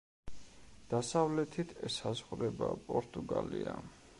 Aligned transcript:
დასავლეთით 0.93 1.75
ესაზღვრება 1.91 2.71
პორტუგალია. 2.89 3.77